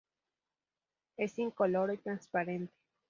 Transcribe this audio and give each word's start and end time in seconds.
Es 1.15 1.37
incoloro 1.37 1.93
y 1.93 1.99
transparente. 1.99 2.73